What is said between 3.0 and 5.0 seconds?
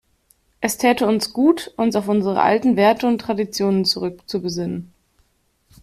und Traditionen zurückzubesinnen.